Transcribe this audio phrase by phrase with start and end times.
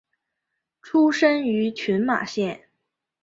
[0.81, 2.69] 出身于群马县。